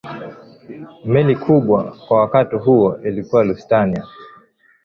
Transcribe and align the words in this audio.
meli 1.11 1.35
kubwa 1.35 1.91
kwa 2.07 2.19
wakati 2.19 2.55
huo 2.55 2.97
ilikuwa 3.01 3.43
lusitania 3.43 4.07